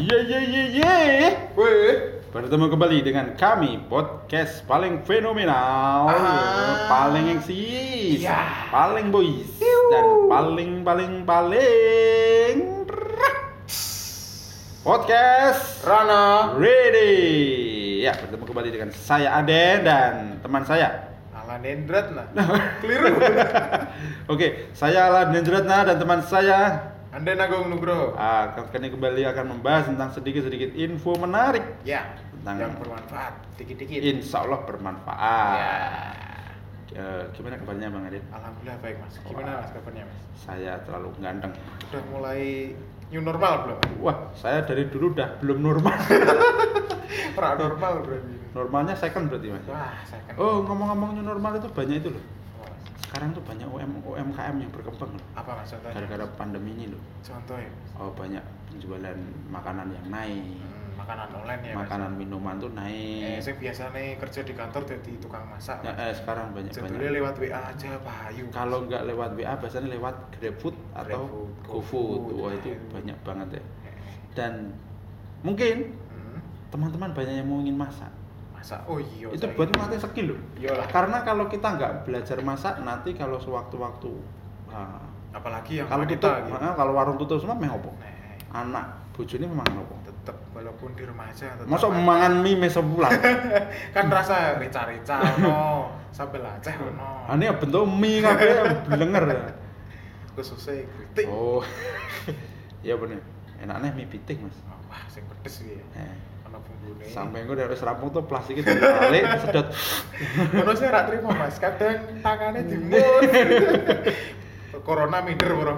Ye 0.00 0.16
ye 0.24 0.40
ye 0.48 0.62
ye. 0.80 1.28
Weh. 1.52 2.24
Bertemu 2.32 2.72
kembali 2.72 3.04
dengan 3.04 3.36
kami 3.36 3.84
podcast 3.84 4.64
paling 4.64 5.04
fenomenal, 5.04 6.08
Ah. 6.08 6.86
paling 6.88 7.36
eksis, 7.36 8.22
Iya. 8.22 8.70
paling 8.72 9.12
boys, 9.12 9.50
dan 9.60 10.06
paling 10.24 10.80
paling 10.80 11.12
paling 11.28 12.56
podcast 14.80 15.84
Rana. 15.84 16.56
ready. 16.56 18.00
Ya 18.00 18.16
bertemu 18.16 18.44
kembali 18.46 18.68
dengan 18.72 18.90
saya 18.96 19.36
Aden 19.36 19.76
dan 19.84 20.12
teman 20.40 20.64
saya. 20.64 21.12
Alan 21.36 21.60
Endrat 21.60 22.14
nah. 22.14 22.30
Keliru. 22.80 23.10
Oke, 24.30 24.70
saya 24.72 25.10
Alan 25.10 25.34
Nendratna 25.34 25.82
dan 25.84 25.98
teman 25.98 26.22
saya 26.22 26.89
Anda 27.10 27.34
Agung 27.34 27.66
Nugroho. 27.68 28.14
akan 28.14 28.70
kami 28.70 28.94
kembali 28.94 29.26
akan 29.26 29.58
membahas 29.58 29.90
tentang 29.90 30.14
sedikit-sedikit 30.14 30.70
info 30.78 31.18
menarik 31.18 31.66
Ya. 31.82 32.14
Tentang- 32.38 32.58
Yang 32.62 32.72
bermanfaat. 32.80 33.34
Dikit-dikit. 33.58 33.98
Insya 34.00 34.46
Allah 34.46 34.62
bermanfaat. 34.62 35.58
Ya. 35.58 35.74
Eh, 36.90 37.22
gimana 37.34 37.54
kabarnya 37.54 37.86
Bang 37.86 38.06
Adit? 38.06 38.22
Alhamdulillah 38.30 38.78
baik 38.78 38.96
mas. 38.98 39.14
Gimana 39.22 39.62
mas 39.62 39.70
kabarnya 39.70 40.02
mas? 40.06 40.18
Saya 40.34 40.72
terlalu 40.82 41.08
ganteng. 41.18 41.52
Udah 41.86 42.02
mulai 42.10 42.74
new 43.10 43.22
normal 43.22 43.52
belum? 43.62 43.78
Wah, 44.02 44.16
saya 44.34 44.62
dari 44.62 44.86
dulu 44.86 45.14
udah 45.14 45.38
belum 45.38 45.58
normal. 45.60 45.94
Pra 47.38 47.54
normal 47.54 48.02
berarti. 48.02 48.34
Normalnya 48.50 48.94
second 48.94 49.30
berarti 49.30 49.48
mas. 49.50 49.62
Wah, 49.66 49.98
saya 50.02 50.18
kan. 50.26 50.34
Oh, 50.34 50.62
ngomong-ngomong 50.62 51.14
new 51.14 51.22
normal 51.22 51.58
itu 51.58 51.70
banyak 51.70 52.02
itu 52.02 52.10
loh. 52.10 52.24
Sekarang 53.10 53.34
tuh 53.34 53.42
banyak 53.42 53.66
UM, 53.66 53.90
UMKM 54.06 54.54
yang 54.56 54.70
berkembang 54.70 55.10
loh. 55.10 55.24
Apa 55.34 55.66
contohnya? 55.66 55.90
Gara-gara 55.90 56.26
pandemi 56.38 56.70
ini 56.72 56.86
loh. 56.86 57.02
Contohnya. 57.18 57.66
Oh, 57.98 58.14
banyak 58.14 58.38
penjualan 58.70 59.18
makanan 59.50 59.90
yang 59.90 60.06
naik. 60.06 60.46
Hmm, 60.62 60.94
makanan 60.94 61.26
online 61.34 61.62
ya. 61.66 61.74
Makanan 61.74 62.10
minuman 62.14 62.54
tuh 62.56 62.70
Eh, 62.70 62.78
naik. 62.78 63.42
saya 63.42 63.54
biasanya 63.58 63.90
kerja 64.14 64.40
di 64.40 64.54
kantor 64.54 64.82
jadi 64.86 65.10
tukang 65.18 65.42
masak. 65.42 65.82
Ya, 65.82 65.90
eh, 65.98 66.14
sekarang 66.14 66.54
banyak 66.54 66.70
Jadulnya 66.70 67.02
banyak. 67.02 67.16
lewat 67.18 67.34
WA 67.42 67.60
aja 67.66 67.90
payu. 67.98 68.44
Kalau 68.46 68.78
nggak 68.86 69.02
lewat 69.04 69.30
WA, 69.34 69.54
biasanya 69.58 69.88
lewat 69.90 70.14
GrabFood 70.30 70.76
atau 70.94 71.20
GoFood. 71.66 71.66
GoFood, 71.66 72.20
Wah 72.38 72.46
nah 72.46 72.54
itu 72.54 72.68
itu. 72.70 72.86
banyak 72.94 73.18
banget 73.26 73.48
ya. 73.50 73.62
Eh, 73.82 73.94
Dan 74.30 74.52
mungkin 75.42 75.76
hmm, 75.98 76.38
teman-teman 76.70 77.10
banyak 77.10 77.34
yang 77.34 77.48
mau 77.50 77.58
ingin 77.58 77.74
masak. 77.74 78.12
Masak. 78.60 78.80
Oh 78.84 78.98
iya. 78.98 79.26
itu 79.26 79.40
saya- 79.40 79.56
buat 79.56 79.68
melatih 79.70 79.98
skill 79.98 80.26
loh. 80.28 80.40
Iyalah. 80.54 80.86
Karena 80.86 81.18
kalau 81.20 81.44
kita 81.46 81.68
nggak 81.70 81.92
belajar 82.04 82.38
masak, 82.40 82.74
nanti 82.78 83.10
kalau 83.12 83.36
sewaktu-waktu 83.36 84.12
nah, 84.66 85.00
apalagi 85.30 85.80
yang 85.80 85.86
kalau 85.86 86.04
tutup, 86.04 86.28
gitu. 86.38 86.54
nah, 86.54 86.72
kalau 86.72 86.92
warung 86.92 87.16
tutup 87.16 87.36
semua 87.36 87.54
meh 87.54 87.66
opo? 87.66 87.90
Nah, 87.96 88.12
Anak 88.52 88.84
bojone 89.10 89.46
memang 89.46 89.66
opo? 89.78 89.96
tetep 90.02 90.36
walaupun 90.50 90.92
di 90.92 91.02
remaja 91.02 91.48
tetep 91.50 91.64
Masuk 91.64 91.96
mangan 91.96 92.38
mie 92.38 92.52
mie 92.54 92.68
sebulan. 92.68 93.08
kan 93.96 94.04
rasa 94.06 94.54
rica-rica 94.54 95.16
no 95.38 95.88
sambel 96.10 96.44
aceh 96.44 96.76
no 96.92 97.24
Ini 97.30 97.44
ya 97.46 97.54
bentuk 97.54 97.88
mie 97.88 98.20
kabeh 98.20 98.52
blenger. 98.90 99.24
khususnya 100.30 100.84
kritik 100.86 101.26
Oh. 101.26 101.64
ya 102.86 102.94
bener. 102.94 103.20
Enaknya 103.58 103.92
mie 103.92 104.06
pitik, 104.06 104.40
Mas. 104.40 104.56
wah 104.86 105.04
sing 105.06 105.24
pedes 105.26 105.60
iki 105.60 105.76
ya 105.76 105.84
Eh, 105.96 106.14
ana 106.50 106.58
bumbune 106.58 107.06
sampai 107.06 107.46
gue 107.46 107.54
dari 107.54 107.78
rampung 107.78 108.10
tuh 108.10 108.26
plastiknya 108.26 108.66
dibalik 108.74 109.24
sedot 109.46 109.66
ngono 110.50 110.72
saya 110.74 110.90
ra 110.90 111.00
trimo 111.06 111.30
mas. 111.30 111.62
Kadang 111.62 112.18
tangannya 112.18 112.66
dimut 112.66 113.22
corona 114.86 115.22
minder 115.22 115.54
bro 115.54 115.74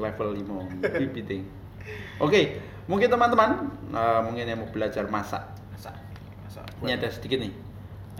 level 0.00 0.28
5 0.34 0.80
pipiting. 0.96 1.42
Oke, 2.20 2.60
mungkin 2.88 3.08
teman-teman 3.12 3.68
eh, 3.92 4.20
mungkin 4.24 4.44
yang 4.48 4.58
mau 4.60 4.68
belajar 4.72 5.04
masak. 5.06 5.44
masak. 5.72 5.96
Masak. 6.46 6.66
Ini 6.80 6.96
ada 6.96 7.08
sedikit 7.12 7.38
nih 7.44 7.52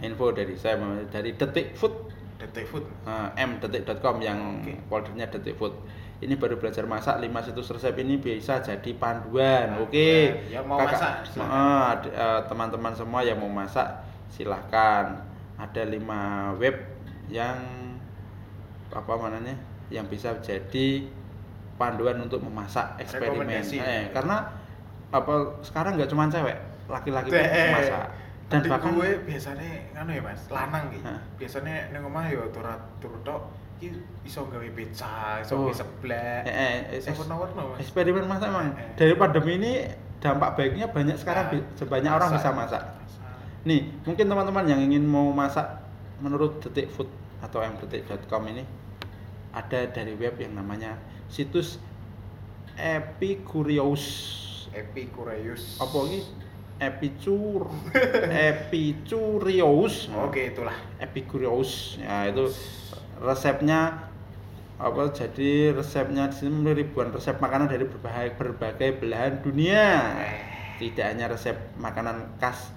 info 0.05 0.33
dari 0.33 0.53
saya 0.57 0.77
dari 1.09 1.33
Detik 1.33 1.73
Food. 1.77 1.93
Detik 2.41 2.65
food. 2.69 2.85
Eh, 3.05 3.45
mdetik.com 3.45 4.17
yang 4.21 4.61
Oke. 4.61 4.73
foldernya 4.89 5.29
Detik 5.29 5.57
Food. 5.57 5.77
Ini 6.21 6.37
baru 6.37 6.61
belajar 6.61 6.85
masak 6.85 7.17
5 7.17 7.41
situs 7.41 7.73
resep 7.73 7.97
ini 7.97 8.21
bisa 8.21 8.61
jadi 8.61 8.91
panduan. 8.93 9.81
Oke. 9.81 10.45
Yang 10.53 10.65
mau 10.69 10.77
Kakak- 10.77 11.25
masak. 11.25 11.41
Eh, 11.41 12.13
eh, 12.13 12.39
teman-teman 12.45 12.93
semua 12.93 13.25
yang 13.25 13.41
mau 13.41 13.49
masak 13.49 13.89
silahkan. 14.29 15.17
Ada 15.57 15.81
5 15.89 16.53
web 16.61 16.77
yang 17.33 17.57
apa 18.93 19.13
mananya 19.17 19.57
yang 19.89 20.05
bisa 20.05 20.37
jadi 20.45 21.09
panduan 21.81 22.21
untuk 22.21 22.45
memasak 22.45 23.01
eksperimen. 23.01 23.49
Eh, 23.49 24.13
karena 24.13 24.45
apa 25.09 25.33
sekarang 25.65 25.97
nggak 25.97 26.11
cuma 26.13 26.29
cewek, 26.29 26.55
laki-laki 26.85 27.33
pun 27.33 27.41
masak. 27.73 28.05
Dan 28.51 28.67
bahkan 28.67 28.91
gue 28.99 29.09
biasanya 29.23 29.71
anu 29.95 30.11
ya 30.11 30.19
mas 30.19 30.43
lanang 30.51 30.91
gitu 30.91 31.07
biasanya 31.39 31.87
neng 31.95 32.03
omah 32.03 32.27
ya 32.27 32.43
turut 32.51 32.81
turut 32.99 33.21
tok 33.23 33.47
iki 33.81 33.89
iso 34.21 34.45
gawe 34.45 34.61
pizza 34.71 35.41
iso 35.41 35.57
Oh. 35.57 35.73
seblak 35.73 36.45
Eh, 36.45 36.53
eh, 36.87 37.01
iso 37.01 37.17
warna-warna 37.17 37.61
mas. 37.67 37.81
eksperimen 37.81 38.23
masak 38.23 38.47
emang 38.47 38.69
Eh, 38.71 38.93
dari 38.93 39.13
pandemi 39.15 39.57
ini 39.57 39.71
dampak 40.17 40.53
baiknya 40.53 40.85
banyak 40.87 41.17
sekarang 41.17 41.49
Nah, 41.49 41.65
sebanyak 41.73 42.11
orang 42.13 42.29
bisa 42.31 42.49
masak. 42.51 42.83
Masak. 42.85 43.23
nih 43.63 43.81
mungkin 44.03 44.25
teman-teman 44.27 44.65
yang 44.65 44.79
ingin 44.79 45.01
mau 45.01 45.29
masak 45.31 45.65
menurut 46.17 46.61
detik 46.61 46.87
food 46.87 47.09
atau 47.41 47.57
mdetik.com 47.59 48.45
ini 48.47 48.61
ada 49.51 49.85
dari 49.87 50.13
web 50.13 50.37
yang 50.37 50.53
namanya 50.55 50.93
situs 51.25 51.81
Epicurious. 52.77 54.05
Epicurious. 54.71 55.75
Apa 55.77 55.97
ini 56.05 56.21
Epicur 56.77 57.69
Epicurious. 58.49 60.09
Oke 60.15 60.49
itulah. 60.49 60.73
Epicurious. 60.97 61.97
Ya 61.97 62.25
itu 62.27 62.49
resepnya 63.21 64.09
apa 64.81 65.13
jadi 65.13 65.77
resepnya 65.77 66.33
di 66.33 66.41
sini 66.41 66.73
ribuan 66.73 67.13
resep 67.13 67.37
makanan 67.37 67.69
dari 67.69 67.85
berbagai 67.85 68.33
berbagai 68.35 68.89
belahan 68.97 69.45
dunia. 69.45 70.17
Tidak 70.81 71.05
hanya 71.05 71.29
resep 71.29 71.53
makanan 71.77 72.41
khas 72.41 72.73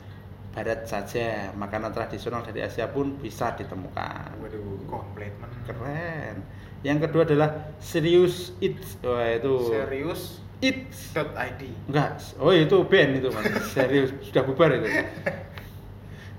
barat 0.52 0.86
saja 0.86 1.50
makanan 1.58 1.90
tradisional 1.90 2.44
dari 2.44 2.60
Asia 2.62 2.92
pun 2.92 3.16
bisa 3.18 3.56
ditemukan. 3.56 4.38
Waduh 4.38 4.84
komplit 4.86 5.32
men. 5.40 5.50
Keren. 5.64 6.36
Yang 6.84 7.08
kedua 7.08 7.24
adalah 7.24 7.50
Serious 7.80 8.52
Eats. 8.60 9.00
Wah 9.00 9.24
itu 9.32 9.72
serius 9.72 10.44
Eats. 10.60 11.16
dot 11.16 11.32
id 11.32 11.72
Enggak, 11.88 12.20
oh 12.36 12.52
itu 12.52 12.76
band 12.84 13.18
itu 13.18 13.28
mas, 13.32 13.48
serius 13.72 14.12
sudah 14.20 14.44
bubar 14.44 14.68
itu. 14.76 14.86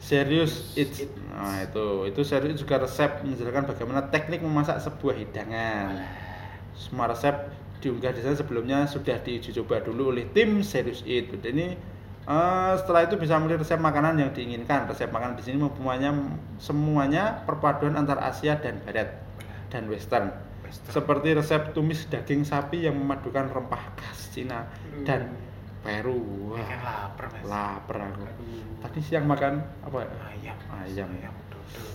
Serius 0.06 0.78
It's, 0.78 1.02
nah 1.34 1.66
itu 1.66 2.06
itu 2.06 2.22
serius 2.22 2.62
juga 2.62 2.78
resep 2.78 3.26
menjelaskan 3.26 3.66
bagaimana 3.66 4.06
teknik 4.14 4.38
memasak 4.46 4.78
sebuah 4.78 5.18
hidangan. 5.18 5.98
Semua 6.78 7.10
resep 7.10 7.34
diunggah 7.82 8.14
di 8.14 8.22
sana 8.22 8.38
sebelumnya 8.38 8.86
sudah 8.86 9.18
diuji 9.26 9.50
coba 9.58 9.82
dulu 9.82 10.14
oleh 10.14 10.30
tim 10.30 10.62
Serius 10.62 11.02
It. 11.10 11.34
Ini 11.34 11.74
eh, 12.22 12.74
setelah 12.78 13.10
itu 13.10 13.18
bisa 13.18 13.42
memilih 13.42 13.66
resep 13.66 13.82
makanan 13.82 14.22
yang 14.22 14.30
diinginkan. 14.30 14.86
Resep 14.86 15.10
makanan 15.10 15.42
di 15.42 15.44
sini 15.50 15.58
semuanya 15.58 16.14
semuanya 16.62 17.24
perpaduan 17.50 17.98
antara 17.98 18.30
Asia 18.30 18.62
dan 18.62 18.78
Barat 18.86 19.10
dan 19.74 19.90
Western. 19.90 20.30
Western. 20.62 20.94
Seperti 21.02 21.34
resep 21.34 21.74
tumis 21.74 22.06
daging 22.06 22.46
sapi 22.46 22.86
yang 22.86 22.94
memadukan 22.94 23.50
rempah 23.50 23.98
khas 23.98 24.30
Cina 24.30 24.70
dan 25.02 25.34
Peru. 25.86 26.18
Wah, 26.50 26.66
kan 26.66 26.80
lapar 26.82 27.26
mas 27.30 27.44
lapar 27.46 27.96
aku. 28.10 28.26
Aduh. 28.26 28.82
Tadi 28.82 29.00
siang 29.06 29.30
makan 29.30 29.62
apa? 29.86 30.10
ayam 30.34 30.58
Mas. 30.66 30.90
Ayam. 30.90 31.08
ayam 31.14 31.34
dodol 31.54 31.88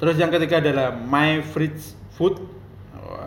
Terus 0.00 0.16
yang 0.18 0.30
ketiga 0.34 0.58
adalah 0.58 0.88
My 0.90 1.38
Fridge 1.46 1.94
Food. 2.18 2.42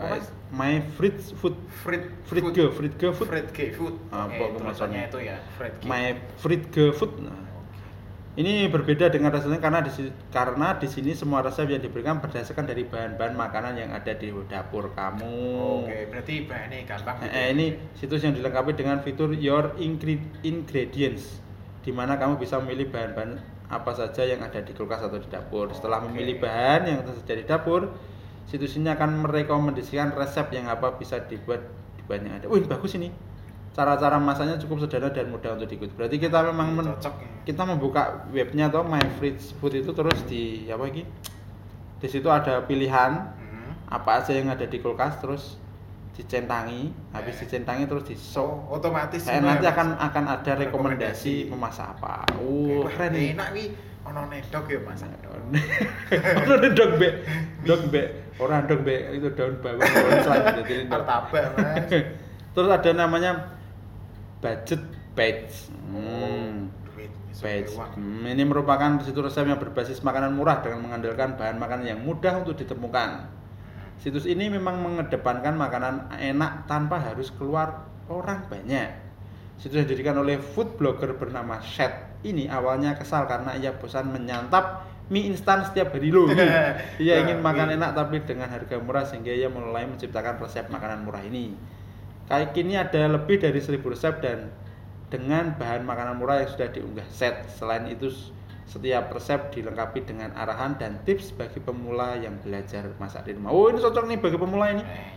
Mas? 0.04 0.28
My 0.52 0.84
Fridge 1.00 1.32
Food. 1.40 1.56
Frit 1.82 2.04
Fritge, 2.28 2.64
Fritge 2.76 3.08
Food. 3.16 3.28
Fritge 3.32 3.66
food 3.74 3.96
Ah, 4.08 4.28
apa 4.28 4.44
tulisannya 4.54 4.60
kemasannya? 4.60 5.02
itu 5.08 5.20
ya 5.24 5.36
Fritge 5.56 5.84
My 5.88 6.04
Fritge 6.38 6.86
Food. 6.94 7.12
Nah, 7.24 7.40
ini 8.34 8.66
berbeda 8.66 9.14
dengan 9.14 9.30
rasanya 9.30 9.62
karena 9.62 9.86
di 9.86 9.94
karena 10.34 10.74
di 10.74 10.90
sini 10.90 11.14
semua 11.14 11.46
resep 11.46 11.70
yang 11.70 11.78
diberikan 11.78 12.18
berdasarkan 12.18 12.66
dari 12.66 12.82
bahan-bahan 12.82 13.38
makanan 13.38 13.78
yang 13.78 13.94
ada 13.94 14.10
di 14.18 14.34
dapur 14.50 14.90
kamu. 14.92 15.38
oke 15.86 15.98
berarti 16.10 16.50
bahannya 16.50 16.82
gampang 16.84 17.16
Eh, 17.22 17.22
gitu 17.22 17.30
eh, 17.30 17.38
ya? 17.38 17.54
ini 17.54 17.66
situs 17.94 18.26
yang 18.26 18.34
dilengkapi 18.34 18.74
dengan 18.74 18.98
fitur 19.06 19.38
Your 19.38 19.78
Ingre- 19.78 20.42
Ingredients, 20.42 21.38
di 21.86 21.94
mana 21.94 22.18
kamu 22.18 22.42
bisa 22.42 22.58
memilih 22.58 22.90
bahan-bahan 22.90 23.38
apa 23.70 23.92
saja 23.94 24.26
yang 24.26 24.42
ada 24.42 24.62
di 24.62 24.74
kulkas 24.74 25.02
atau 25.02 25.22
di 25.22 25.30
dapur. 25.30 25.70
Setelah 25.70 26.02
Oke. 26.02 26.10
memilih 26.10 26.42
bahan 26.42 26.90
yang 26.90 27.00
tersedia 27.06 27.38
di 27.38 27.46
dapur, 27.46 27.94
situs 28.50 28.74
ini 28.74 28.90
akan 28.90 29.30
merekomendasikan 29.30 30.10
resep 30.14 30.50
yang 30.52 30.66
apa 30.68 30.98
bisa 30.98 31.22
dibuat 31.22 31.62
di 31.94 32.02
bahan 32.06 32.22
yang 32.26 32.36
ada. 32.42 32.46
Wih 32.50 32.66
bagus 32.66 32.98
ini. 32.98 33.14
Cara-cara 33.74 34.16
masaknya 34.16 34.56
cukup 34.56 34.78
sederhana 34.80 35.10
dan 35.10 35.28
mudah 35.28 35.54
untuk 35.54 35.66
diikuti. 35.66 35.90
Berarti 35.92 36.18
kita 36.18 36.46
memang 36.46 36.72
men- 36.72 36.94
cocok 36.94 37.14
ya. 37.16 37.28
kita 37.44 37.62
membuka 37.64 38.02
webnya 38.30 38.70
atau 38.70 38.82
My 38.82 39.02
Fridge 39.18 39.58
Food 39.58 39.74
itu 39.76 39.90
terus 39.90 40.22
di 40.24 40.42
apa 40.68 40.84
lagi? 40.84 41.04
Di 41.98 42.08
situ 42.08 42.28
ada 42.28 42.62
pilihan 42.62 43.12
Hmm. 43.34 43.74
apa 43.90 44.22
aja 44.22 44.30
yang 44.32 44.48
ada 44.48 44.64
di 44.64 44.78
kulkas 44.78 45.18
terus 45.18 45.58
dicentangi, 46.14 46.94
habis 47.10 47.34
Eh. 47.34 47.40
dicentangi 47.42 47.84
terus 47.84 48.06
di 48.06 48.14
So, 48.14 48.46
sok. 48.62 48.78
otomatis 48.78 49.26
Eh, 49.26 49.34
semua 49.34 49.50
nanti 49.52 49.66
ya, 49.66 49.74
akan 49.74 49.88
akan 49.98 50.24
ada 50.30 50.52
rekomendasi 50.56 51.50
Rekomendasi. 51.50 51.50
memasak 51.50 51.88
apa. 51.92 52.14
Oh, 52.38 52.86
Wah, 52.86 52.94
keren 52.94 53.10
nih. 53.12 53.34
Enak 53.34 53.50
nih. 53.52 53.68
Ono 54.04 54.22
nedok 54.28 54.66
ya 54.68 54.80
Mas. 54.84 55.02
Ono 55.02 56.54
nih 56.56 56.72
dog 56.72 56.92
be, 56.96 57.10
dog 57.64 57.82
be, 57.88 58.04
orang 58.36 58.68
dog 58.68 58.82
be 58.84 58.96
itu 59.12 59.28
daun 59.32 59.58
bawang 59.58 59.82
daun 59.82 60.20
selanjutnya. 60.22 60.78
Martabak, 60.92 61.44
Mas. 61.58 61.90
Terus 62.54 62.70
ada 62.70 62.92
namanya 62.94 63.53
budget 64.44 64.84
page. 65.16 65.72
Hmm. 65.72 66.84
Iso 67.34 67.50
Page. 67.50 67.74
Hmm, 67.98 68.30
ini 68.30 68.46
merupakan 68.46 69.02
situs 69.02 69.34
resep 69.34 69.50
yang 69.50 69.58
berbasis 69.58 70.06
makanan 70.06 70.38
murah 70.38 70.62
dengan 70.62 70.86
mengandalkan 70.86 71.34
bahan 71.34 71.58
makanan 71.58 71.86
yang 71.90 72.00
mudah 72.06 72.46
untuk 72.46 72.54
ditemukan. 72.62 73.26
Situs 73.98 74.30
ini 74.30 74.54
memang 74.54 74.78
mengedepankan 74.86 75.58
makanan 75.58 76.14
enak 76.14 76.70
tanpa 76.70 77.02
harus 77.02 77.34
keluar 77.34 77.90
orang 78.06 78.46
banyak. 78.46 78.86
Situs 79.58 79.82
yang 79.82 79.90
didirikan 79.90 80.22
oleh 80.22 80.38
food 80.38 80.78
blogger 80.78 81.18
bernama 81.18 81.58
Shed 81.66 82.22
ini 82.22 82.46
awalnya 82.46 82.94
kesal 82.94 83.26
karena 83.26 83.58
ia 83.58 83.74
bosan 83.76 84.14
menyantap 84.14 84.86
mie 85.10 85.28
instan 85.28 85.66
setiap 85.66 85.92
hari 85.92 86.14
loh. 86.14 86.30
ia 87.04 87.20
ingin 87.20 87.42
makan 87.42 87.74
enak 87.76 87.98
tapi 87.98 88.22
dengan 88.24 88.48
harga 88.48 88.78
murah 88.78 89.10
sehingga 89.10 89.34
ia 89.34 89.50
mulai 89.50 89.90
menciptakan 89.90 90.38
resep 90.38 90.70
makanan 90.70 91.02
murah 91.02 91.26
ini. 91.26 91.58
Kayak 92.34 92.50
kini 92.52 92.74
ada 92.74 93.02
lebih 93.08 93.38
dari 93.38 93.62
1000 93.62 93.78
resep 93.86 94.18
dan 94.20 94.50
dengan 95.08 95.54
bahan 95.54 95.86
makanan 95.86 96.18
murah 96.18 96.42
yang 96.42 96.50
sudah 96.50 96.74
diunggah 96.74 97.06
set. 97.08 97.46
Selain 97.54 97.86
itu 97.86 98.10
setiap 98.66 99.14
resep 99.14 99.54
dilengkapi 99.54 100.02
dengan 100.02 100.34
arahan 100.34 100.74
dan 100.82 100.98
tips 101.06 101.30
bagi 101.38 101.62
pemula 101.62 102.18
yang 102.18 102.34
belajar 102.42 102.90
masak 102.98 103.30
di 103.30 103.38
rumah. 103.38 103.54
Oh 103.54 103.70
ini 103.70 103.78
cocok 103.78 104.10
nih 104.10 104.18
bagi 104.18 104.38
pemula 104.42 104.66
ini. 104.74 104.82
Eh, 104.82 105.14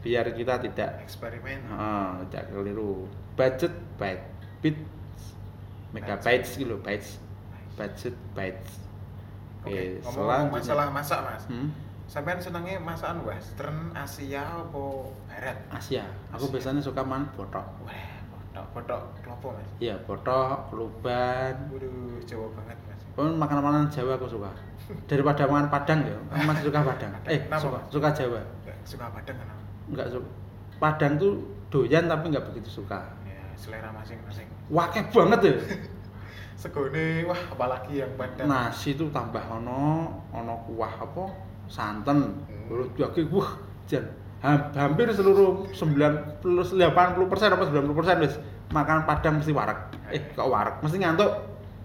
Biar 0.00 0.30
kita 0.30 0.62
tidak 0.62 1.02
eksperimen. 1.02 1.74
ah, 1.74 2.22
tidak 2.30 2.54
keliru. 2.54 3.10
Budget 3.34 3.74
byte 3.98 4.24
bits 4.62 5.34
megabytes 5.90 6.54
gitu 6.54 6.78
bytes 6.78 7.18
budget 7.74 8.14
bytes. 8.32 8.78
Oke, 9.60 9.98
ngomong 10.00 10.14
selanjutnya. 10.14 10.54
masalah 10.54 10.86
masak, 10.88 11.20
Mas. 11.20 11.44
Hmm, 11.50 11.68
Sampean 12.10 12.42
senengnya 12.42 12.82
masakan 12.82 13.22
western, 13.22 13.94
Asia 13.94 14.42
apa 14.42 14.82
barat? 15.30 15.54
Asia. 15.70 16.02
Aku 16.34 16.50
Asia. 16.50 16.52
biasanya 16.58 16.82
suka 16.82 17.06
man 17.06 17.22
botok. 17.38 17.62
Wah, 17.86 18.02
botok, 18.26 18.66
botok 18.74 19.02
klopo, 19.22 19.54
Mas. 19.54 19.70
Iya, 19.78 19.94
botok, 20.02 20.74
luban, 20.74 21.54
Waduh, 21.70 22.18
Jawa 22.26 22.50
banget, 22.58 22.78
Mas. 22.90 23.00
Pun 23.14 23.38
makanan-makanan 23.38 23.86
Jawa 23.94 24.18
aku 24.18 24.26
suka. 24.26 24.50
Daripada 25.06 25.46
makan 25.46 25.70
Padang 25.70 26.02
ya, 26.02 26.18
aku 26.34 26.42
masih 26.50 26.64
suka 26.66 26.80
Padang. 26.82 27.10
Eh, 27.30 27.40
Kenapa, 27.46 27.62
suka, 27.62 27.78
Mas? 27.78 27.90
suka 27.94 28.08
Jawa. 28.10 28.40
Nggak 28.42 28.76
suka 28.82 29.04
padang 29.14 29.36
kan? 29.38 29.48
Enggak 29.86 30.06
suka. 30.10 30.28
Padang 30.82 31.12
tuh 31.14 31.32
doyan 31.70 32.04
tapi 32.10 32.24
enggak 32.26 32.44
begitu 32.50 32.82
suka. 32.82 33.06
Ya, 33.22 33.38
selera 33.54 33.94
masing-masing. 33.94 34.50
Wakeh 34.66 35.06
banget 35.14 35.40
ya. 35.46 35.54
Segone, 36.60 37.22
wah 37.24 37.38
apalagi 37.54 38.02
yang 38.02 38.10
padang. 38.18 38.50
Nasi 38.50 38.98
tuh 38.98 39.14
tambah 39.14 39.40
ono, 39.46 40.10
ono 40.34 40.54
kuah 40.66 40.92
apa? 41.06 41.24
Santen. 41.70 42.34
Hmm. 42.42 42.66
Terus 42.66 42.86
daging 42.98 43.30
wah, 43.30 43.50
jan. 43.86 44.04
Ha- 44.42 44.72
Hampir 44.74 45.06
seluruh 45.12 45.70
90 45.70 46.42
80% 46.42 46.90
apa 47.54 47.64
90% 47.70 48.24
wis 48.24 48.34
makan 48.72 49.06
Padang 49.06 49.38
mesti 49.38 49.52
warak. 49.54 49.94
Eh, 50.10 50.20
kok 50.34 50.50
warak? 50.50 50.82
Mesti 50.82 50.98
ngantuk. 50.98 51.30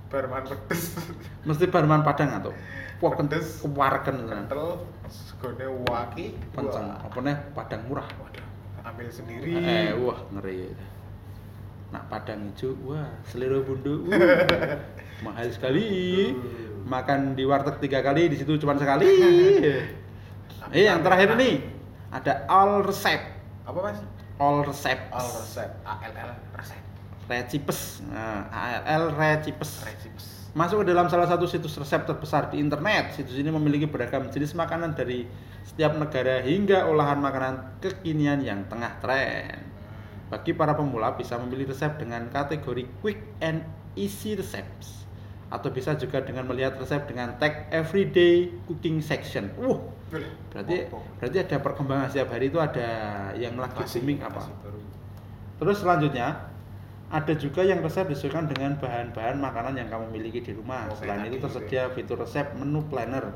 Barman 0.10 0.42
pedes. 0.42 0.98
Mesti 1.46 1.70
barman 1.70 2.02
Padang 2.02 2.34
ngantuk. 2.34 2.56
Wah, 3.04 3.12
Pedes. 3.12 3.60
kewareken. 3.60 4.24
Kental, 4.24 4.88
segone 5.12 5.68
waki. 5.84 6.32
Kenceng. 6.56 6.96
wah. 6.96 7.04
Apa 7.04 7.20
nih? 7.22 7.36
Padang 7.52 7.82
murah. 7.92 8.08
Waduh, 8.08 8.46
ambil 8.88 9.08
sendiri. 9.12 9.52
Eh, 9.52 9.92
wah 10.00 10.16
ngeri. 10.32 10.72
Nak 11.92 12.08
padang 12.08 12.50
hijau, 12.50 12.72
wah 12.88 13.08
selera 13.28 13.60
bundu, 13.62 14.10
uh, 14.10 14.16
mahal 15.28 15.48
sekali. 15.52 16.34
Makan 16.86 17.34
di 17.34 17.42
warteg 17.50 17.82
tiga 17.82 18.06
kali, 18.06 18.30
di 18.30 18.38
situ 18.38 18.62
cuma 18.62 18.78
sekali. 18.78 19.10
Eh, 20.70 20.86
yang 20.88 21.02
terakhir 21.02 21.34
ini 21.34 21.66
ada 22.14 22.46
all 22.46 22.86
resep, 22.86 23.18
Apa, 23.66 23.80
Mas? 23.82 24.00
all 24.38 24.62
resep, 24.62 25.00
All 25.10 25.26
resep, 25.26 25.72
ALL 25.82 26.32
resep. 26.54 26.82
recipes, 27.26 28.06
nah, 28.14 28.46
ALL 28.54 29.18
recipes. 29.18 29.82
Recipes. 29.82 30.26
Masuk 30.54 30.86
ke 30.86 30.94
dalam 30.94 31.10
salah 31.10 31.26
satu 31.26 31.50
situs 31.50 31.74
resep 31.76 32.06
terbesar 32.06 32.54
di 32.54 32.62
internet. 32.62 33.18
Situs 33.18 33.36
ini 33.36 33.50
memiliki 33.50 33.90
beragam 33.90 34.30
jenis 34.30 34.54
makanan 34.54 34.94
dari 34.94 35.26
setiap 35.66 35.98
negara 35.98 36.40
hingga 36.46 36.86
olahan 36.86 37.18
makanan 37.20 37.82
kekinian 37.82 38.46
yang 38.46 38.64
tengah 38.70 39.02
tren. 39.02 39.58
Bagi 40.30 40.54
para 40.54 40.78
pemula 40.78 41.18
bisa 41.18 41.36
memilih 41.42 41.74
resep 41.74 41.98
dengan 41.98 42.30
kategori 42.30 42.88
quick 43.02 43.20
and 43.42 43.66
easy 43.98 44.38
recipes 44.38 45.05
atau 45.50 45.70
bisa 45.70 45.94
juga 45.96 46.22
dengan 46.26 46.50
melihat 46.50 46.76
resep 46.82 47.06
dengan 47.06 47.38
tag 47.38 47.70
everyday 47.70 48.50
cooking 48.66 48.98
section. 49.00 49.50
Uh, 49.62 49.78
berarti 50.52 50.90
berarti 51.22 51.38
ada 51.42 51.58
perkembangan 51.62 52.08
setiap 52.10 52.34
hari 52.34 52.50
itu 52.50 52.58
ada 52.58 52.88
yang 53.38 53.54
lagi 53.60 53.78
Masih- 53.78 54.02
booming 54.02 54.20
apa? 54.26 54.42
masih. 54.42 54.54
Terus 55.56 55.78
selanjutnya 55.80 56.28
ada 57.06 57.34
juga 57.38 57.62
yang 57.62 57.80
resep 57.86 58.10
disesuaikan 58.10 58.50
dengan 58.50 58.76
bahan-bahan 58.82 59.38
makanan 59.38 59.74
yang 59.78 59.88
kamu 59.88 60.10
miliki 60.10 60.42
di 60.42 60.52
rumah. 60.58 60.90
Oke, 60.90 61.06
Selain 61.06 61.22
itu 61.30 61.38
gitu 61.38 61.46
tersedia 61.48 61.88
fitur 61.94 62.18
resep 62.20 62.58
menu 62.58 62.82
planner 62.90 63.30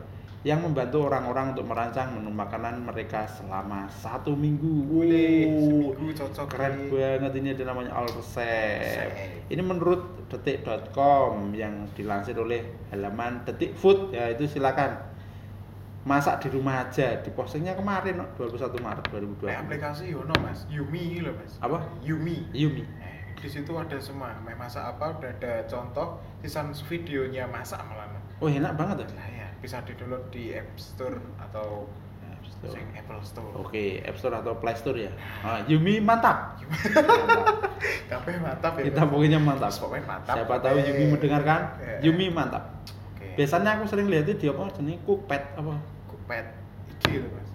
yang 0.47 0.63
membantu 0.63 1.03
orang-orang 1.03 1.51
untuk 1.51 1.67
merancang 1.67 2.15
menu 2.15 2.31
makanan 2.31 2.79
mereka 2.87 3.27
selama 3.27 3.91
satu 3.91 4.31
minggu. 4.39 4.87
Wih, 4.87 5.51
seminggu 5.51 6.15
cocok 6.15 6.45
keren 6.47 6.87
nih. 6.87 7.19
banget 7.19 7.31
ini 7.43 7.47
ada 7.51 7.63
namanya 7.67 7.91
all 7.91 8.07
resep. 8.07 9.11
Ini 9.51 9.59
menurut 9.59 10.31
detik.com 10.31 11.51
yang 11.51 11.91
dilansir 11.91 12.39
oleh 12.39 12.63
halaman 12.95 13.43
detik 13.43 13.75
food 13.75 14.15
ya 14.15 14.31
itu 14.31 14.47
silakan 14.47 14.95
masak 16.07 16.39
di 16.47 16.55
rumah 16.55 16.87
aja 16.87 17.19
di 17.19 17.29
postingnya 17.35 17.75
kemarin 17.75 18.23
21 18.39 18.79
Maret 18.79 19.05
2020 19.11 19.51
Eh, 19.51 19.57
aplikasi 19.59 20.03
Yono 20.15 20.31
mas, 20.39 20.63
Yumi 20.71 21.19
loh 21.19 21.35
mas. 21.35 21.59
Apa? 21.59 21.83
Yumi. 21.99 22.47
Yumi 22.55 22.87
Eh, 23.03 23.35
di 23.35 23.47
situ 23.51 23.75
ada 23.75 23.99
semua, 23.99 24.31
mau 24.39 24.55
masak 24.55 24.95
apa, 24.95 25.19
udah 25.19 25.31
ada 25.35 25.67
contoh, 25.67 26.23
sisan 26.39 26.71
videonya 26.71 27.43
masak 27.51 27.83
malah. 27.91 28.07
Oh 28.39 28.47
enak 28.47 28.79
banget 28.79 29.03
ya 29.03 29.27
ya, 29.38 29.38
bisa 29.59 29.83
di 29.83 29.93
download 29.93 30.23
di 30.29 30.51
App 30.51 30.71
Store 30.75 31.17
atau 31.37 31.87
App 32.23 32.43
Store. 32.45 32.71
sing 32.71 32.85
Apple 32.93 33.21
Store. 33.21 33.51
Oke, 33.55 33.99
App 34.01 34.15
Store 34.15 34.35
atau 34.35 34.55
Play 34.55 34.75
Store 34.75 34.95
ya. 34.97 35.11
Ah, 35.39 35.59
Yumi 35.63 35.99
mantap. 35.99 36.55
Tapi 38.11 38.31
mantap 38.37 38.73
ya. 38.79 38.83
Kita 38.87 39.03
pokoknya 39.05 39.37
mantap. 39.37 39.71
Pokoknya 39.71 40.05
mantap. 40.05 40.35
Siapa 40.35 40.55
tahu. 40.59 40.75
Yumi 40.79 41.03
mendengarkan, 41.09 41.61
Eh. 41.79 41.99
Yumi 42.01 42.25
mantap. 42.29 42.63
Oke. 43.13 43.35
Biasanya 43.35 43.77
aku 43.77 43.85
sering 43.85 44.07
lihat 44.07 44.27
di 44.27 44.45
apa 44.45 44.67
jenis 44.73 44.99
cookpad 45.03 45.43
apa? 45.55 45.73
Kupet 46.07 46.45
iki 46.99 47.19
loh 47.19 47.29
mas. 47.31 47.49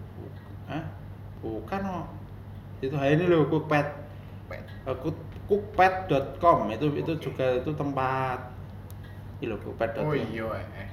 Hah? 0.67 0.85
Bukan 1.41 1.81
oh. 1.85 2.05
Itu 2.81 2.95
hari 2.97 3.17
ini 3.17 3.27
loh 3.27 3.49
cookpad. 3.49 3.87
Kupet. 4.47 4.63
Eh, 4.85 4.97
cook- 5.01 5.25
cookpad.com 5.45 6.73
itu 6.73 6.87
itu 6.97 7.13
Oke. 7.13 7.21
juga 7.21 7.47
itu 7.55 7.71
tempat 7.75 8.39
ini 9.41 9.53
loh 9.53 9.59
cookpad.com. 9.61 10.09
Oh 10.09 10.17
iya 10.17 10.49
eh. 10.57 10.89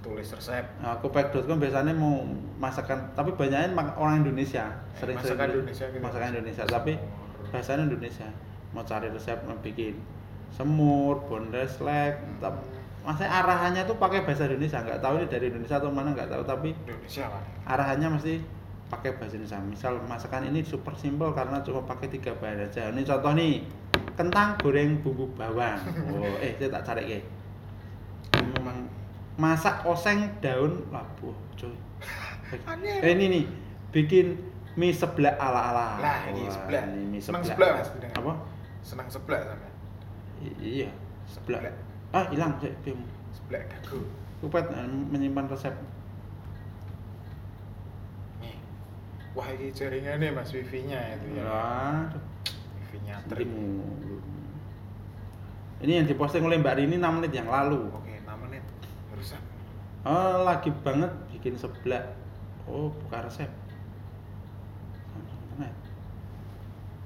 Tulis 0.00 0.24
resep. 0.26 0.64
Nah, 0.80 0.96
cookpad.com 0.96 1.56
biasanya 1.56 1.92
mau 1.92 2.24
masakan, 2.56 3.12
tapi 3.12 3.32
banyaknya 3.32 3.68
orang 3.94 4.24
Indonesia. 4.24 4.64
Sering 4.96 5.12
masakan 5.14 5.46
Indonesia 5.54 5.86
gitu. 5.86 6.00
Masakan 6.00 6.28
Indonesia, 6.32 6.64
tapi 6.64 6.92
bahasanya 7.46 7.82
Indonesia. 7.84 8.28
Mau 8.70 8.80
cari 8.80 9.08
resep 9.08 9.38
mau 9.44 9.58
bikin 9.58 9.94
semur, 10.50 11.20
bondeslek, 11.26 12.16
tap- 12.38 12.64
Maksudnya 13.00 13.32
arahannya 13.34 13.82
tuh 13.82 13.96
pakai 13.96 14.22
bahasa 14.22 14.44
Indonesia, 14.44 14.76
nggak 14.78 15.00
tahu 15.00 15.14
ini 15.16 15.26
dari 15.26 15.48
Indonesia 15.48 15.76
atau 15.76 15.88
mana 15.88 16.12
nggak 16.12 16.28
tahu, 16.28 16.42
tapi 16.44 16.76
Indonesia 16.78 17.24
lah. 17.26 17.40
arahannya 17.66 18.08
mesti 18.12 18.34
pakai 18.86 19.16
bahasa 19.16 19.34
Indonesia. 19.34 19.56
Misal 19.58 19.92
masakan 20.04 20.44
ini 20.46 20.60
super 20.60 20.92
simple 20.94 21.32
karena 21.32 21.60
cuma 21.60 21.80
pakai 21.82 22.08
tiga 22.08 22.36
bahan 22.36 22.60
aja. 22.62 22.92
Ini 22.92 23.00
contoh 23.02 23.32
nih, 23.32 23.64
kentang 24.14 24.52
goreng 24.56 25.00
bumbu 25.00 25.32
bawang. 25.32 25.80
Oh, 26.12 26.36
eh 26.38 26.52
saya 26.56 26.68
tak 26.70 26.82
cari 26.86 27.04
ya. 27.08 27.20
Masak 29.40 29.82
oseng 29.82 30.28
daun 30.38 30.84
labu, 30.92 31.32
coy. 31.56 31.72
Aneh. 32.70 33.00
Eh 33.00 33.10
ini 33.10 33.24
nih, 33.30 33.44
bikin 33.88 34.36
mie 34.76 34.92
seblak 34.92 35.34
ala-ala. 35.34 35.96
Lah 35.96 36.20
ini 36.28 36.44
Wah, 36.44 36.52
sebelah. 36.52 36.82
ini 36.86 37.02
mie 37.08 37.20
Senang 37.24 37.40
seblak. 37.40 37.80
sebelah 37.80 38.04
mas. 38.04 38.14
Apa? 38.14 38.32
Senang 38.84 39.08
sebelah 39.08 39.40
sama. 39.42 39.68
I- 40.40 40.58
iya, 40.60 40.88
seblak. 41.24 41.64
Seblak. 41.64 41.74
Ah, 42.10 42.24
hilang, 42.28 42.52
cek. 42.58 42.72
Bim. 42.82 43.00
Sebelah 43.30 43.64
dagu. 43.66 44.04
Kupet 44.40 44.66
eh, 44.68 44.84
menyimpan 45.08 45.46
resep. 45.48 45.72
Nih. 48.40 48.56
Wah 49.32 49.48
ini 49.48 49.70
jaringannya 49.70 50.28
mas 50.32 50.50
wifi-nya 50.50 51.00
itu 51.16 51.38
ya. 51.38 51.44
Aduh. 51.46 52.20
Wifi-nya 52.76 53.14
trip. 53.24 53.46
Nantimu. 53.46 54.20
Ini 55.80 55.92
yang 55.96 56.06
diposting 56.06 56.44
oleh 56.44 56.60
Mbak 56.60 56.76
Rini 56.76 56.96
6 56.96 57.08
menit 57.16 57.32
yang 57.32 57.48
lalu. 57.48 57.88
Oke, 57.88 58.04
6 58.04 58.04
menit. 58.04 58.09
Rusak. 59.20 59.42
Oh, 60.08 60.48
lagi 60.48 60.72
banget 60.80 61.12
bikin 61.28 61.60
seblak. 61.60 62.16
Oh, 62.64 62.88
buka 62.88 63.28
resep. 63.28 63.52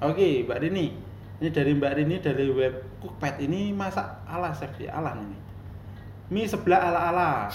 Oke, 0.04 0.44
Mbak 0.44 0.60
Rini. 0.60 0.92
Ini 1.40 1.48
dari 1.48 1.72
Mbak 1.72 1.92
Rini 1.96 2.16
dari 2.20 2.46
web 2.52 2.74
Cookpad. 3.00 3.40
Ini 3.40 3.72
masak 3.72 4.26
ala 4.28 4.52
chef 4.52 4.76
ya, 4.76 5.00
ala 5.00 5.16
ini. 5.16 5.38
Mie 6.28 6.44
sebelah 6.44 6.92
ala-ala. 6.92 7.48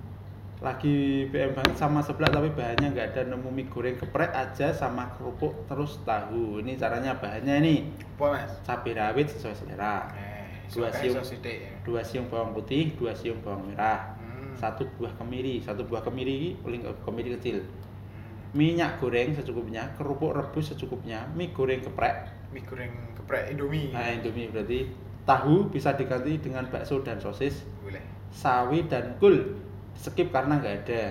Lagi 0.66 1.28
BM 1.28 1.52
banget 1.54 1.76
sama 1.76 2.00
sebelah 2.00 2.32
tapi 2.32 2.48
bahannya 2.50 2.96
nggak 2.96 3.08
ada 3.12 3.22
nemu 3.28 3.52
mie 3.52 3.68
goreng 3.68 4.00
geprek 4.00 4.32
aja 4.32 4.72
sama 4.72 5.12
kerupuk 5.14 5.68
terus 5.70 6.00
tahu. 6.02 6.64
Ini 6.64 6.80
caranya 6.80 7.14
bahannya 7.20 7.60
ini 7.60 7.74
mas? 8.16 8.58
cabai 8.64 8.96
rawit 8.96 9.28
sesuai 9.28 9.54
selera. 9.54 10.08
Eh, 10.18 10.33
Dua 10.70 10.88
siung. 10.92 11.20
ya. 11.42 11.72
Dua 11.84 12.00
siung 12.00 12.26
bawang 12.32 12.56
putih, 12.56 12.94
dua 12.96 13.12
siung 13.12 13.40
bawang 13.44 13.68
merah. 13.68 14.16
Hmm. 14.16 14.54
Satu 14.56 14.86
buah 14.96 15.12
kemiri, 15.18 15.60
satu 15.60 15.84
buah 15.84 16.00
kemiri, 16.00 16.56
paling 16.62 16.86
kemiri 17.04 17.36
kecil. 17.40 17.60
Hmm. 17.60 18.56
Minyak 18.56 19.02
goreng 19.02 19.34
secukupnya, 19.34 19.92
kerupuk 19.98 20.32
rebus 20.32 20.72
secukupnya, 20.72 21.26
mie 21.34 21.50
goreng 21.50 21.82
geprek, 21.82 22.30
Mie 22.54 22.62
goreng 22.62 22.92
geprek 23.18 23.50
Indomie. 23.50 23.90
Nah, 23.90 24.14
Indomie 24.14 24.46
berarti 24.46 24.86
tahu 25.26 25.66
bisa 25.74 25.98
diganti 25.98 26.38
dengan 26.38 26.68
bakso 26.70 27.02
dan 27.02 27.18
sosis, 27.18 27.66
Boleh. 27.82 28.02
sawi 28.30 28.86
dan 28.86 29.18
kul. 29.18 29.58
Skip 29.94 30.34
karena 30.34 30.58
nggak 30.58 30.76
ada. 30.86 31.02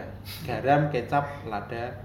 Garam, 0.43 0.91
kecap, 0.91 1.47
lada, 1.47 2.03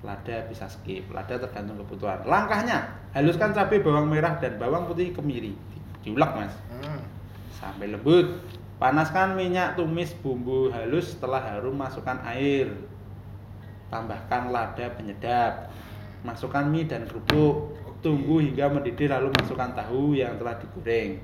lada 0.00 0.36
bisa 0.48 0.64
skip. 0.64 1.04
Lada 1.12 1.36
tergantung 1.36 1.76
kebutuhan. 1.84 2.24
Langkahnya, 2.24 2.80
haluskan 3.12 3.52
cabai 3.52 3.84
bawang 3.84 4.08
merah 4.08 4.36
dan 4.40 4.56
bawang 4.56 4.88
putih 4.88 5.12
kemiri. 5.12 5.52
Diulek, 6.00 6.32
Mas. 6.36 6.52
Hmm. 7.64 7.80
Sampai 7.80 7.88
lembut. 7.88 8.26
Panaskan 8.76 9.38
minyak, 9.38 9.80
tumis 9.80 10.12
bumbu 10.20 10.68
halus 10.68 11.16
setelah 11.16 11.40
harum 11.40 11.72
masukkan 11.72 12.20
air. 12.28 12.68
Tambahkan 13.88 14.52
lada 14.52 14.92
penyedap. 14.92 15.72
Masukkan 16.20 16.68
mie 16.68 16.84
dan 16.84 17.08
kerupuk. 17.08 17.72
Tunggu 18.04 18.44
hingga 18.44 18.68
mendidih 18.68 19.08
lalu 19.08 19.32
masukkan 19.40 19.72
tahu 19.72 20.12
yang 20.12 20.36
telah 20.36 20.60
digoreng. 20.60 21.16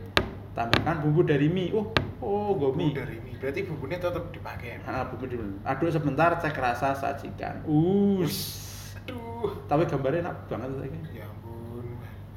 Tambahkan 0.57 1.05
bumbu 1.05 1.29
dari 1.29 1.53
mie. 1.53 1.77
Oh, 1.77 1.93
oh, 2.25 2.57
gue 2.57 2.73
Bumbu 2.73 2.97
dari 2.97 3.21
mie. 3.21 3.37
Berarti 3.37 3.69
bumbunya 3.69 4.01
tetap 4.01 4.25
dipakai. 4.33 4.81
Ah, 4.89 5.05
bumbu 5.13 5.29
dulu. 5.29 5.61
Aduk 5.69 5.93
sebentar, 5.93 6.41
cek 6.41 6.57
rasa, 6.57 6.97
sajikan. 6.97 7.61
Us. 7.69 8.71
Aduh. 9.05 9.61
Tapi 9.69 9.85
gambarnya 9.85 10.25
enak 10.25 10.37
banget. 10.49 10.93
Ya 11.13 11.29
ampun. 11.29 11.85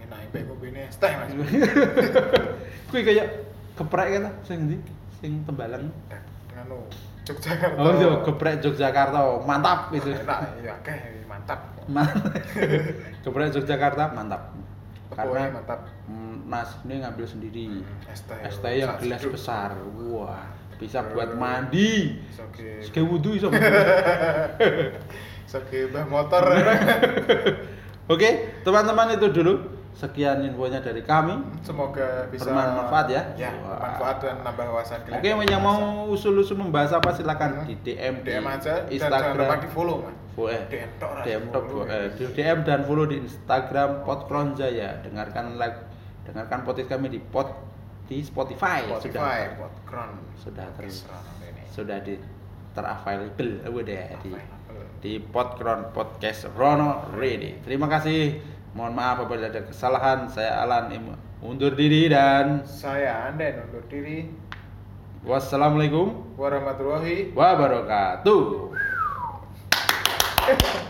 Enak 0.04 0.20
ngombe 0.50 0.68
es 0.76 0.98
teh 0.98 1.14
mas. 1.14 1.30
Kuwi 2.92 3.02
kayak 3.06 3.53
geprek 3.74 4.08
kan 4.20 4.24
sing 4.46 4.58
ndi? 4.70 4.78
Sing 5.22 5.32
tembalang. 5.48 5.90
Anu 6.54 6.86
Yogyakarta. 7.24 7.80
Oh, 7.80 7.92
iya, 7.96 8.10
geprek 8.28 8.56
Yogyakarta. 8.60 9.20
Mantap 9.48 9.80
itu. 9.96 10.12
Enak 10.12 10.40
ya, 10.60 10.76
oke 10.76 10.96
mantap. 11.26 11.60
Mantap. 11.88 12.36
geprek 13.24 13.48
Yogyakarta 13.56 14.04
mantap. 14.12 14.52
Karena 15.14 15.54
mantap. 15.54 15.80
mm, 16.10 16.36
Mas 16.50 16.70
ini 16.84 17.00
ngambil 17.06 17.26
sendiri. 17.30 17.66
Teh 18.10 18.74
yang 18.76 18.98
gelas 19.00 19.24
besar. 19.30 19.78
Wah, 20.10 20.52
bisa 20.82 21.06
buat 21.14 21.38
mandi. 21.38 22.18
Oke. 22.38 22.82
Sekali 22.84 23.06
wudhu 23.08 23.38
iso. 23.38 23.48
Oke, 25.54 25.86
bah 25.94 26.02
motor. 26.10 26.44
Oke, 28.14 28.30
teman-teman 28.66 29.14
itu 29.16 29.30
dulu. 29.30 29.54
Sekian 29.94 30.42
infonya 30.42 30.82
dari 30.82 31.00
kami. 31.02 31.38
Semoga 31.62 32.26
bisa 32.28 32.50
Bermanfaat 32.50 33.08
ya. 33.08 33.22
Ya, 33.38 33.54
bermanfaat 33.54 34.18
dan 34.20 34.36
nambah 34.42 34.66
wawasan 34.68 35.00
kalian. 35.06 35.22
Oke, 35.22 35.48
yang 35.48 35.62
mau 35.62 35.78
usul-usul 36.08 36.58
membahas 36.58 36.92
apa 36.94 37.14
silakan 37.14 37.62
Hmm. 37.62 37.70
di 37.70 37.76
DM, 37.80 38.16
DM 38.22 38.42
aja 38.44 38.82
dan 38.82 38.90
jangan 38.90 38.90
Instagram. 38.90 39.36
lupa 39.40 39.56
di 39.56 39.70
follow 39.70 39.98
mas. 40.02 40.16
Eh, 40.50 40.62
DM 40.68 40.92
tok 40.98 41.12
DM 41.22 41.44
follow. 41.48 41.86
eh, 41.86 42.08
di 42.12 42.24
DM 42.28 42.60
dan 42.64 42.80
follow 42.84 43.06
di 43.06 43.18
Instagram 43.20 43.90
Podkron 44.02 44.48
Jaya. 44.54 44.98
Dengarkan 45.00 45.56
like, 45.56 45.78
dengarkan 46.24 46.60
podcast 46.64 46.90
kami 46.90 47.08
di 47.08 47.22
pod 47.22 47.54
di 48.04 48.20
Spotify, 48.20 48.84
Spotify, 48.84 49.00
sudah 49.00 49.62
Podcron. 49.62 50.10
sudah 50.36 50.66
ter, 50.74 50.84
sudah 51.70 51.98
di 52.02 52.14
teravailable 52.74 53.52
udah 53.64 54.02
di 54.20 54.34
Available. 54.34 54.86
di 55.00 55.14
Podkron 55.22 55.94
Podcast 55.94 56.50
Rono 56.52 57.08
Ready. 57.14 57.62
Terima 57.62 57.86
kasih. 57.86 58.53
Mohon 58.74 58.94
maaf 58.98 59.18
apabila 59.22 59.54
ada 59.54 59.62
kesalahan. 59.62 60.26
Saya 60.34 60.66
Alan 60.66 60.90
undur 61.46 61.78
diri 61.78 62.10
dan 62.10 62.66
Saya 62.66 63.30
Anden 63.30 63.70
undur 63.70 63.86
diri. 63.86 64.34
wassalamualaikum 65.24 66.36
Warahmatullahi 66.36 67.32
wabarakatuh. 67.32 68.42